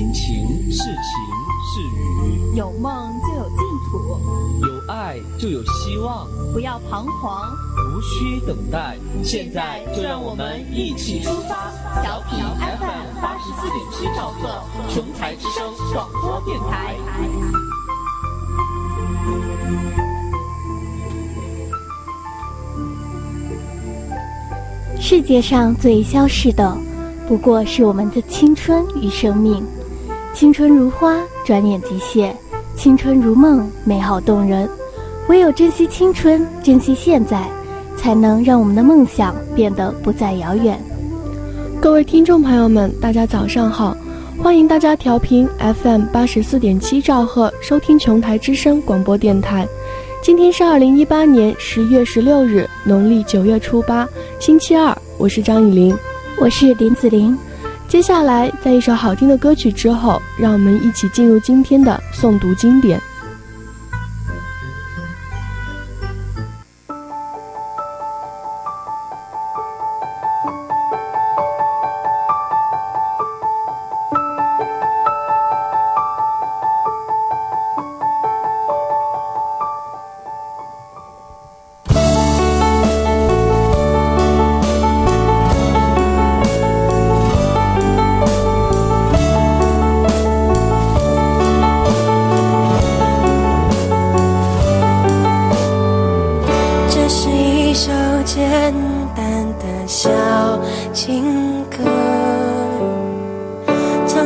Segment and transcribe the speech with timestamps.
[0.00, 0.94] 心情是晴
[1.74, 3.58] 是雨，有梦就有净
[3.90, 4.18] 土，
[4.66, 6.26] 有爱就有希望。
[6.54, 7.50] 不要彷徨，
[7.84, 11.70] 无需等待，现在就让我们一起出发，
[12.00, 16.96] 调频 FM 八十四点七兆赫，琼台之声广播电台。
[24.98, 26.74] 世界上最消逝的，
[27.28, 29.62] 不过是我们的青春与生命。
[30.32, 32.32] 青春如花，转眼即谢；
[32.76, 34.68] 青春如梦，美好动人。
[35.28, 37.48] 唯有珍惜青春，珍惜现在，
[37.96, 40.80] 才能让我们的梦想变得不再遥远。
[41.80, 43.96] 各位听众朋友们，大家早上好！
[44.38, 49.68] 欢迎大家调频 FM 八十四点七兆赫，收听琼台之声广播电台。
[50.22, 54.08] 今天是二零一八年十月十六日，农历九月初八，
[54.38, 54.96] 星期二。
[55.18, 55.94] 我是张雨林，
[56.38, 57.36] 我是林子玲。
[57.90, 63.00] 接下来，在一首好听的歌曲之后，让我们一起进入今天的诵读经典。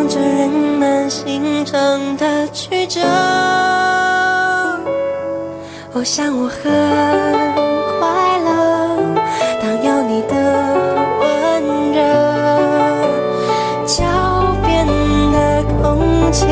[0.08, 3.00] 着人们心肠的曲折
[5.92, 6.60] 我想我很
[7.98, 8.96] 快乐
[9.62, 10.34] 当有你的
[11.20, 11.98] 温热
[13.86, 14.04] 脚
[14.62, 14.86] 边
[15.32, 16.46] 的空气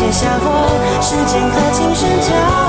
[0.00, 2.59] 写下我时间和琴声交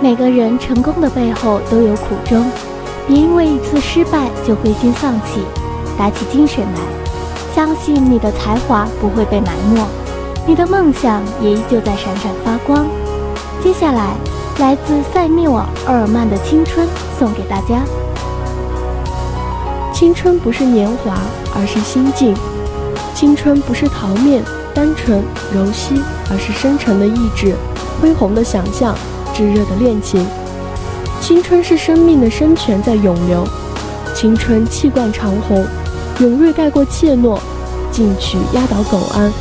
[0.00, 2.44] 每个人成功的背后都有苦衷，
[3.08, 5.40] 别因为一次失败就灰心丧气，
[5.98, 6.80] 打起精神来，
[7.52, 9.84] 相信你的才华不会被埋没，
[10.46, 12.86] 你的梦想也依旧在闪闪发光。
[13.60, 14.14] 接下来，
[14.60, 16.86] 来自塞缪尔·厄尔曼的《青春》
[17.18, 17.82] 送给大家。
[19.92, 21.18] 青春不是年华，
[21.56, 22.32] 而是心境；
[23.16, 26.00] 青春不是桃面、单纯、柔细，
[26.30, 27.56] 而是深沉的意志、
[28.00, 28.94] 恢宏的想象、
[29.38, 30.26] 炙热的恋情。
[31.20, 33.46] 青春是生命的深泉在涌流，
[34.12, 35.64] 青春气贯长虹，
[36.18, 37.38] 勇锐盖过怯懦，
[37.92, 39.32] 进取压倒苟安。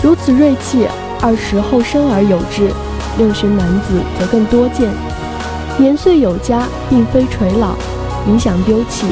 [0.00, 0.86] 如此锐气，
[1.20, 2.70] 二十后生而有之。
[3.18, 4.88] 六旬男子则更多见，
[5.76, 7.74] 年岁有加，并非垂老；
[8.28, 9.06] 理想丢弃，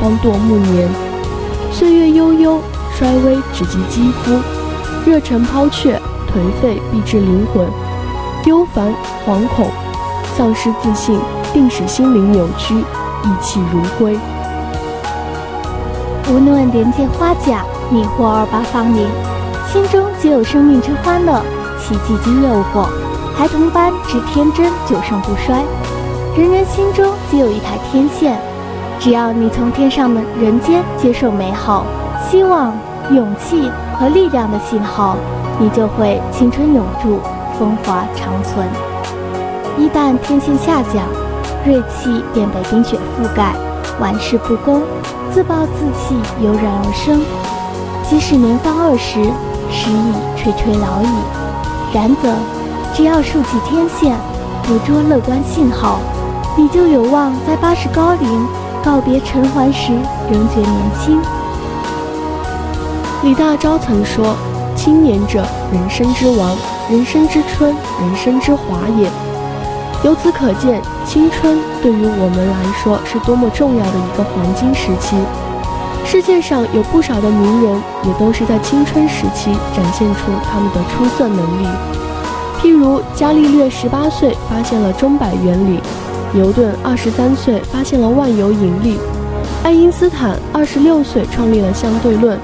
[0.00, 0.88] 方堕暮年。
[1.70, 2.60] 岁月悠悠，
[2.98, 4.40] 衰微只及肌肤；
[5.08, 5.94] 热忱抛却，
[6.28, 7.85] 颓废必至灵魂。
[8.46, 8.94] 忧烦、
[9.26, 9.66] 惶恐、
[10.36, 11.18] 丧失自信，
[11.52, 14.16] 定使心灵扭曲，意气如灰。
[16.30, 19.10] 无论连接花甲，你或二八芳年，
[19.66, 21.42] 心中皆有生命之欢乐，
[21.80, 22.86] 奇迹之诱惑。
[23.34, 25.60] 孩童般之天真，久盛不衰。
[26.36, 28.38] 人人心中皆有一台天线，
[29.00, 31.84] 只要你从天上的人间接受美好、
[32.30, 32.72] 希望、
[33.10, 35.16] 勇气和力量的信号，
[35.58, 37.18] 你就会青春永驻，
[37.58, 38.66] 风华长存。
[39.78, 41.04] 一旦天线下降，
[41.64, 43.54] 锐气便被冰雪覆盖，
[44.00, 44.82] 玩世不恭，
[45.32, 47.20] 自暴自弃油然而生。
[48.08, 49.24] 即使年方二十，
[49.70, 51.08] 时已垂垂老矣，
[51.92, 52.32] 然则。
[52.94, 54.16] 只要竖起天线，
[54.62, 55.98] 捕捉乐观信号，
[56.56, 58.46] 你就有望在八十高龄
[58.82, 59.92] 告别尘寰时
[60.30, 61.20] 仍觉年轻。
[63.22, 64.34] 李大钊曾说
[64.74, 66.56] ：“青年者，人生之王，
[66.90, 69.10] 人生之春，人生之华也。”
[70.04, 75.16] 由此可见，青春对于我们来说是多么重要的一个黄金时期。
[76.04, 81.66] 世界上有不少的名人，也都是在青春时期展现出他们的出色能力。
[82.60, 85.80] 譬如伽利略十八岁发现了钟摆原理，
[86.32, 88.98] 牛顿二十三岁发现了万有引力，
[89.64, 92.38] 爱因斯坦二十六岁创立了相对论。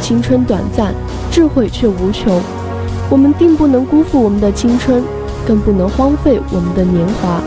[0.00, 0.92] 青春短暂，
[1.30, 2.40] 智慧却无穷。
[3.10, 5.02] 我们定不能辜负我们的青春，
[5.44, 7.42] 更不能荒废我们的年华。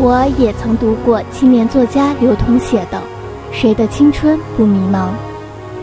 [0.00, 2.96] 我也曾读过青年作家刘同写的
[3.52, 5.08] 《谁的青春不迷茫》。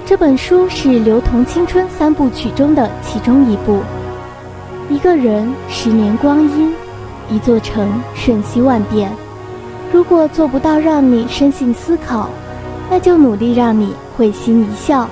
[0.08, 3.82] 这本书是刘同青春三部曲中的其中一部。
[4.90, 6.74] 一个人十年光阴，
[7.30, 9.12] 一座城瞬息万变。
[9.94, 12.30] 如果做不到让你深信思考，
[12.90, 15.08] 那就努力让你会心一笑。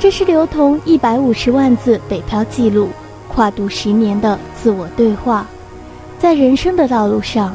[0.00, 2.88] 这是刘同一百五十万字北漂记录，
[3.28, 5.46] 跨度十年的自我对话。
[6.18, 7.54] 在人生的道路上，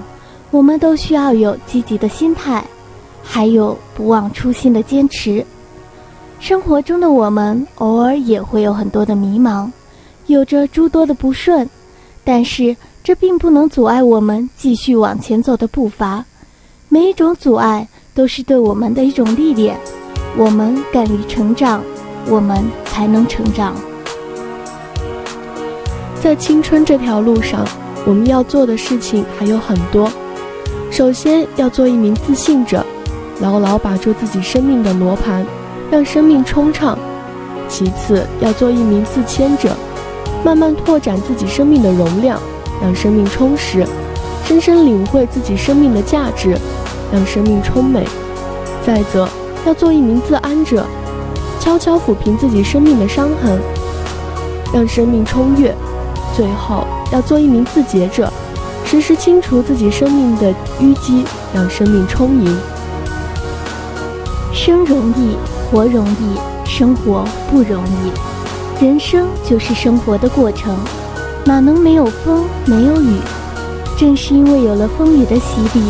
[0.51, 2.63] 我们都需要有积极的心态，
[3.23, 5.43] 还有不忘初心的坚持。
[6.39, 9.67] 生活中的我们偶尔也会有很多的迷茫，
[10.27, 11.67] 有着诸多的不顺，
[12.23, 16.23] 但是这并不能阻碍我们继续往前走的步伐。
[16.89, 19.75] 每一种阻碍都是对我们的一种历练，
[20.37, 21.83] 我们敢于成长，
[22.27, 23.75] 我们才能成长。
[26.21, 27.65] 在青春这条路上，
[28.05, 30.11] 我们要做的事情还有很多。
[30.89, 32.85] 首先要做一名自信者，
[33.41, 35.45] 牢牢把住自己生命的罗盘。
[35.91, 36.97] 让生命冲畅。
[37.69, 39.75] 其次，要做一名自谦者，
[40.43, 42.39] 慢慢拓展自己生命的容量，
[42.81, 43.85] 让生命充实，
[44.45, 46.57] 深深领会自己生命的价值，
[47.13, 48.03] 让生命充美。
[48.83, 49.29] 再则，
[49.65, 50.85] 要做一名自安者，
[51.65, 53.59] 悄悄抚平自己生命的伤痕，
[54.71, 55.75] 让生命充悦。
[56.35, 58.31] 最后，要做一名自洁者，
[58.85, 62.55] 时时清除自己生命的淤积，让生命充盈。
[64.53, 65.35] 生容易。
[65.71, 66.37] 活容易，
[66.69, 68.85] 生活不容易。
[68.85, 70.77] 人生就是生活的过程，
[71.45, 73.17] 哪能没有风没有雨？
[73.97, 75.83] 正是因为有了风雨的洗礼，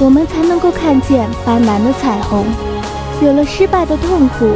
[0.00, 2.44] 我们才能够看见斑斓的彩虹；
[3.24, 4.50] 有了失败的痛苦，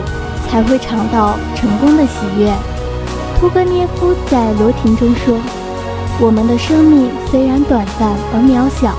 [0.50, 2.52] 才会尝到成功的喜悦。
[3.38, 5.36] 屠格涅夫在《罗亭》中说
[6.18, 8.94] ：“我们的生命虽然短暂而渺小，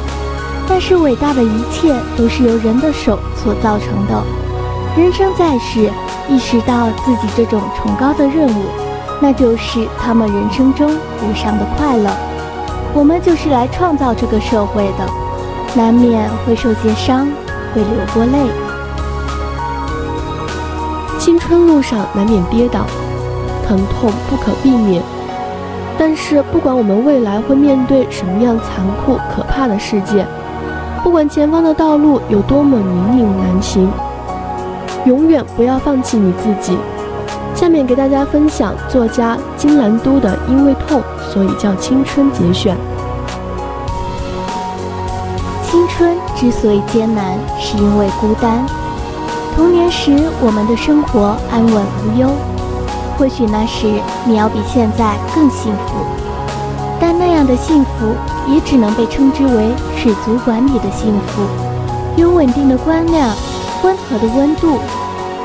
[0.67, 4.23] 但是伟大的一切都是由人的手所造成的。”
[4.95, 5.91] 人生在世，
[6.27, 8.63] 意识到自己这种崇高的任务，
[9.19, 12.09] 那就是他们人生中无上的快乐。
[12.93, 15.07] 我们就是来创造这个社会的，
[15.75, 17.27] 难免会受些伤，
[17.73, 18.66] 会流过泪。
[21.27, 22.85] 青春路上难免跌倒，
[23.67, 25.03] 疼痛不可避免。
[25.99, 30.25] 但是，不管我们未来会面对什么样残酷可怕的世界，
[31.03, 33.91] 不管前方的道路有多么泥泞难行，
[35.03, 36.77] 永远不要放弃你自己。
[37.53, 42.73] 下面给大家分享作家金兰都的《因为痛，所以叫青春》节选。
[45.61, 48.65] 青春之所以艰难，是因为孤单。
[49.57, 52.29] 童年时，我们的生活安稳无忧。
[53.17, 53.87] 或许那时
[54.23, 56.05] 你要比现在更幸福，
[56.99, 58.13] 但那样的幸福
[58.47, 61.41] 也只能被称之为水族馆里的幸福，
[62.15, 63.33] 有稳定的光亮，
[63.81, 64.77] 温和的温度，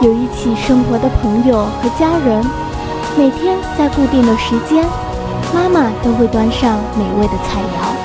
[0.02, 2.44] 有一起生活的朋友和家人，
[3.16, 4.84] 每天在固定的时间，
[5.54, 7.96] 妈妈都会端上美味的菜肴。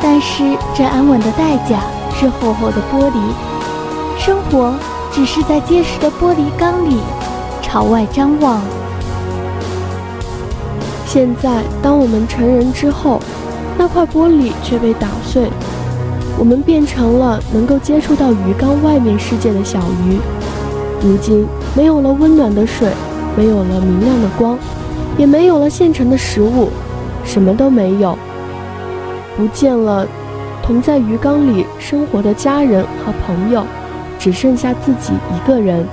[0.00, 1.80] 但是这安稳的代价
[2.14, 3.18] 是厚厚的玻璃，
[4.16, 4.72] 生活
[5.12, 6.98] 只是在结实的玻璃缸里。
[7.62, 8.60] 朝外张望。
[11.06, 13.20] 现在，当我们成人之后，
[13.78, 15.48] 那块玻璃却被打碎，
[16.36, 20.18] 我们变成了能够接触到鱼缸外面世界的小鱼。
[21.00, 22.88] 如今，没有了温暖的水，
[23.36, 24.58] 没有了明亮的光，
[25.16, 26.70] 也没有了现成的食物，
[27.24, 28.18] 什么都没有。
[29.36, 30.04] 不见了
[30.60, 33.64] 同在鱼缸里生活的家人和朋友，
[34.20, 35.84] 只剩下自己一个人。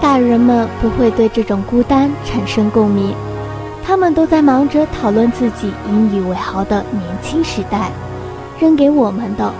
[0.00, 3.14] 大人们不会对这种孤单产生共鸣，
[3.84, 7.90] 他们都在忙着讨论自己引以为豪的年轻时代，
[8.58, 9.52] 扔给我们的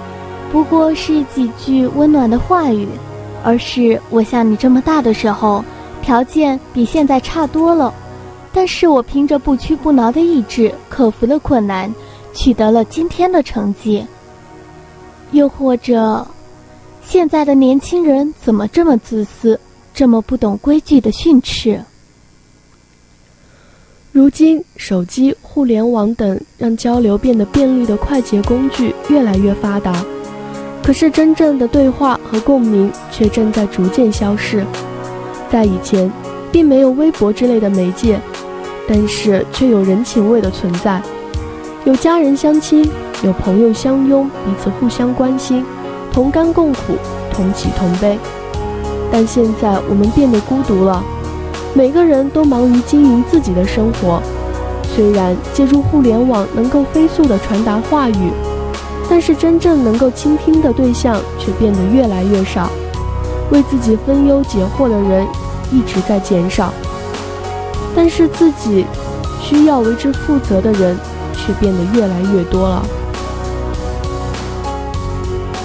[0.50, 2.88] 不过是几句温暖的话语，
[3.44, 5.64] 而是我像你这么大的时候，
[6.02, 7.92] 条件比现在差多了，
[8.52, 11.92] 但是我凭着不屈不挠的意志克服了困难，
[12.34, 14.04] 取得了今天的成绩。
[15.30, 16.26] 又或者，
[17.02, 19.58] 现在的年轻人怎么这么自私？
[19.94, 21.84] 这么不懂规矩的训斥。
[24.10, 30.04] 如今，手机、互联网等让交流变得便利的快捷工具越来越发达，
[30.82, 34.64] 可是真正的对话和共鸣却正在逐渐消失。
[35.50, 36.10] 在以前，
[36.50, 38.18] 并没有微博之类的媒介，
[38.88, 41.02] 但是却有人情味的存在，
[41.84, 42.88] 有家人相亲，
[43.22, 45.62] 有朋友相拥，彼此互相关心，
[46.12, 46.96] 同甘共苦，
[47.32, 48.18] 同喜同悲。
[49.10, 51.02] 但现在我们变得孤独了，
[51.74, 54.22] 每个人都忙于经营自己的生活。
[54.94, 58.30] 虽然借助互联网能够飞速地传达话语，
[59.08, 62.68] 但是真正能够倾听的对象却变得越来越少。
[63.50, 65.26] 为自己分忧解惑的人
[65.70, 66.72] 一直在减少，
[67.94, 68.84] 但是自己
[69.40, 70.96] 需要为之负责的人
[71.34, 72.82] 却变得越来越多了。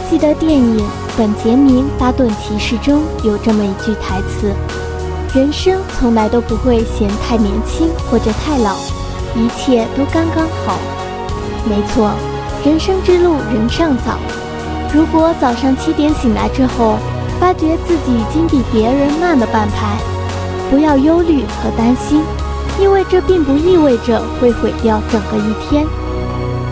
[0.10, 0.82] 记得电影。
[1.18, 4.54] 本杰明·巴顿骑士中有这么一句台词
[5.34, 8.76] ：“人生从来都不会嫌太年轻或者太老，
[9.36, 10.78] 一切都刚刚好。”
[11.68, 12.12] 没错，
[12.64, 14.20] 人生之路仍尚早。
[14.94, 16.98] 如果早上七点醒来之后，
[17.40, 19.98] 发觉自己已经比别人慢了半拍，
[20.70, 22.22] 不要忧虑和担心，
[22.80, 25.86] 因为这并不意味着会毁掉整个一天。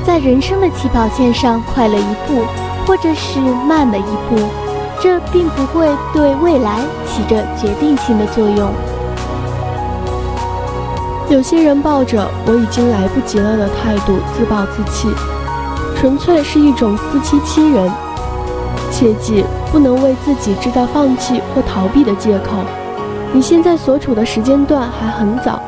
[0.06, 2.46] 在人生的起跑线上快了一步。
[2.86, 4.38] 或者是慢了一步，
[5.02, 8.70] 这并不会对未来起着决定性的作用。
[11.28, 15.10] 有些人抱着“我已经来不及了”的态度自暴自弃，
[15.98, 17.92] 纯粹是一种自欺欺人。
[18.92, 22.64] 切记不能为自己制造放弃或逃避的借口。
[23.34, 25.60] 你现在所处的时间段还很早，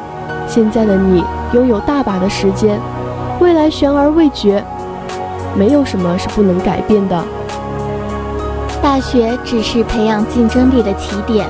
[0.48, 2.80] 现在的你拥有大把的时间，
[3.42, 4.64] 未来悬而未决。
[5.58, 7.24] 没有什么是不能改变的。
[8.82, 11.48] 大学只是培养竞争力的起点，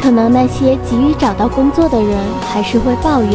[0.00, 2.18] 可能那些急于找到工作的人
[2.52, 3.32] 还是会抱怨，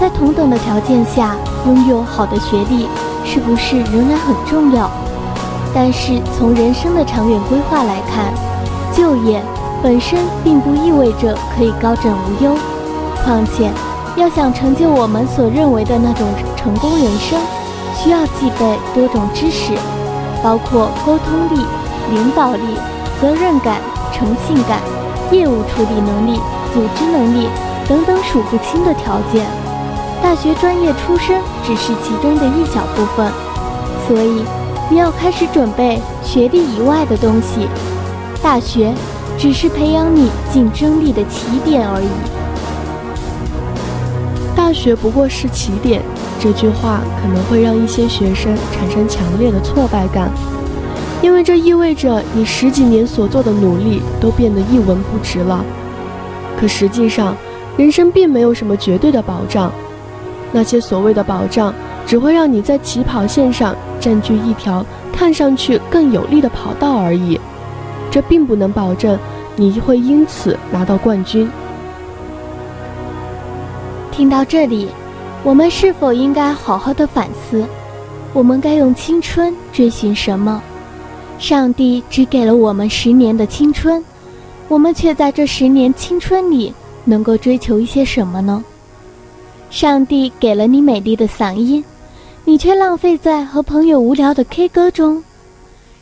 [0.00, 2.88] 在同等的条件下拥有好的学历
[3.24, 4.90] 是不是仍然很重要？
[5.74, 8.32] 但是从人生的长远规划来看，
[8.94, 9.42] 就业
[9.82, 12.56] 本身并不意味着可以高枕无忧。
[13.24, 13.70] 况且，
[14.16, 17.38] 要想成就我们所认为的那种成功人生。
[17.94, 19.72] 需要具备多种知识，
[20.42, 21.64] 包括沟通力、
[22.10, 22.76] 领导力、
[23.20, 23.80] 责任感、
[24.12, 24.80] 诚信感、
[25.30, 26.38] 业务处理能力、
[26.72, 27.48] 组织能力
[27.88, 29.46] 等等数不清的条件。
[30.22, 33.30] 大学专业出身只是其中的一小部分，
[34.06, 34.44] 所以
[34.90, 37.68] 你要开始准备学历以外的东西。
[38.42, 38.92] 大学
[39.38, 42.08] 只是培养你竞争力的起点而已。
[44.56, 46.00] 大学不过是起点。
[46.40, 50.30] 这句话可能会让一些学生产生强烈的挫败感，
[51.22, 55.64] 因为这意味着你十几年所做的努力都变得一文不值了。
[56.58, 57.34] 可实际上，
[57.76, 59.72] 人生并没有什么绝对的保障，
[60.52, 61.74] 那些所谓的保障，
[62.06, 67.40] 只会让你在起跑线上占据一条看上去更有利的跑道而已，
[68.10, 69.18] 这并不能保证
[69.56, 71.50] 你会因此拿到冠军。
[74.12, 74.88] 听到这里，
[75.44, 77.66] 我们是否应该好好的反思，
[78.32, 80.62] 我们该用青春追寻什么？
[81.38, 84.02] 上帝只给了我们十年的青春，
[84.68, 86.72] 我们却在这十年青春里
[87.04, 88.64] 能够追求一些什么呢？
[89.68, 91.84] 上帝给了你美丽的嗓音，
[92.46, 95.22] 你却浪费在和朋友无聊的 K 歌中；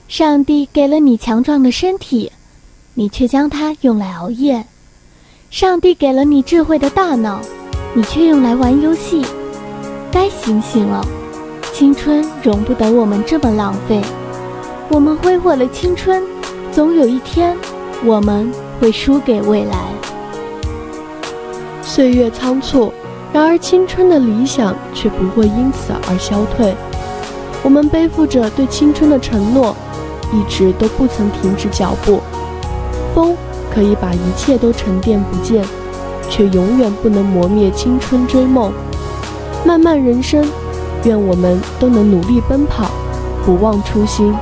[0.07, 2.31] 上帝给了你强壮的身体，
[2.95, 4.63] 你却将它用来熬夜；
[5.51, 7.41] 上帝给了你智慧的大脑，
[7.95, 9.25] 你却用来玩游戏。
[10.11, 11.05] 该醒醒了，
[11.73, 14.01] 青春容不得我们这么浪费。
[14.89, 16.23] 我们挥霍了青春，
[16.71, 17.57] 总有一天，
[18.05, 19.77] 我们会输给未来。
[21.83, 22.93] 岁月仓促，
[23.33, 26.75] 然而青春的理想却不会因此而消退。
[27.63, 29.75] 我们背负着对青春的承诺，
[30.33, 32.21] 一直都不曾停止脚步。
[33.15, 33.37] 风
[33.71, 35.65] 可以把一切都沉淀不见，
[36.33, 38.73] 却永远不能磨灭青春追梦。
[39.67, 40.43] 漫漫人生，
[41.05, 42.91] 愿我们都能努力奔跑，
[43.45, 44.33] 不忘初心。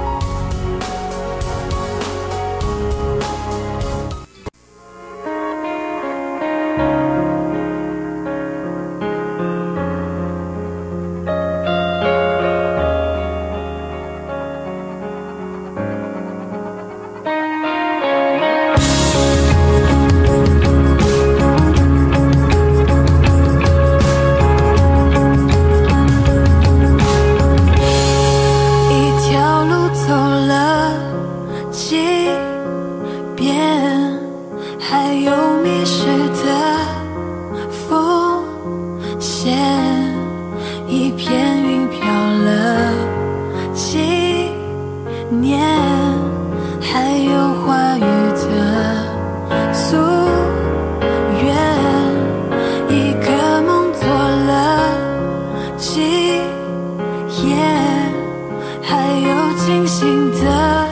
[59.60, 60.88] 清醒的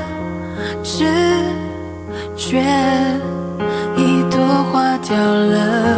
[0.83, 1.07] 知
[2.37, 2.63] 觉，
[3.97, 4.39] 一朵
[4.71, 5.98] 花掉了。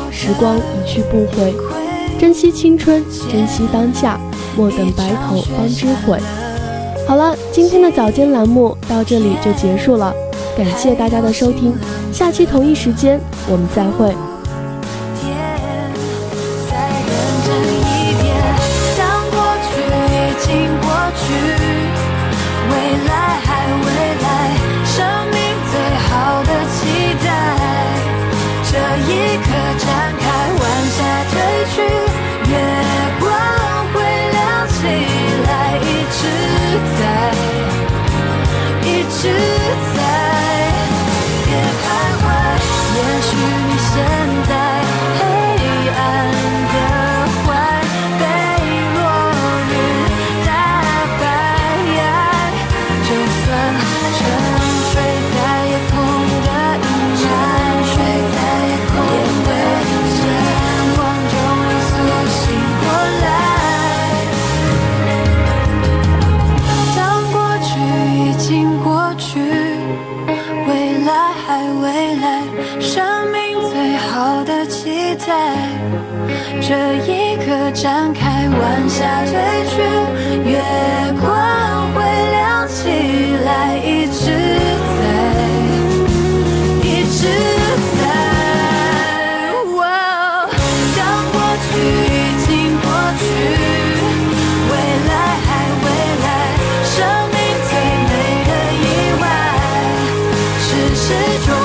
[0.11, 1.53] 时光一去不回。
[2.19, 4.19] 珍惜青春，珍惜当下，
[4.55, 6.19] 莫等白头方知悔。
[7.07, 10.13] 好了，今天的早间栏目到这里就结束了，
[10.55, 11.73] 感谢大家的收听，
[12.13, 13.19] 下期同一时间
[13.49, 14.13] 我们再会。
[100.93, 101.13] 始
[101.45, 101.60] 终。